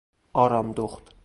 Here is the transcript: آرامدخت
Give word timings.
آرامدخت 0.33 1.13